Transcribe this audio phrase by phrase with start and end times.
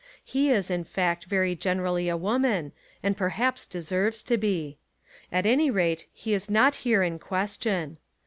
[0.25, 2.71] He is in fact very generally a woman
[3.03, 4.79] and perhaps deserves to be.
[5.31, 7.99] At any rate he is not here in question.